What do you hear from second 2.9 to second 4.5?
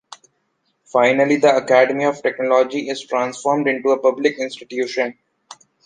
transformed into a public